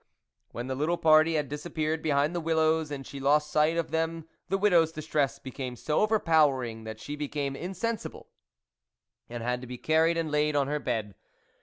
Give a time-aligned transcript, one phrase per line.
[0.51, 4.27] When the little party had disappeared behind the willows, and she lost sight of them,
[4.49, 8.31] the widow's distress became so overpowering that she became insensible,
[9.29, 11.13] and had to be carried and laid on her bed.